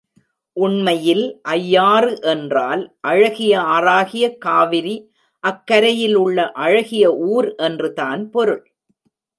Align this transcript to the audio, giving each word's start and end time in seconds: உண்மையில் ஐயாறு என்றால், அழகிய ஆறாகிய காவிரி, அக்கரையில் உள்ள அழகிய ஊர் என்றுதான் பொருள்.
உண்மையில் 0.57 1.41
ஐயாறு 1.41 2.19
என்றால், 2.21 2.81
அழகிய 3.01 3.59
ஆறாகிய 3.59 4.37
காவிரி, 4.37 4.95
அக்கரையில் 5.43 6.15
உள்ள 6.15 6.51
அழகிய 6.51 7.13
ஊர் 7.15 7.55
என்றுதான் 7.55 8.29
பொருள். 8.29 8.63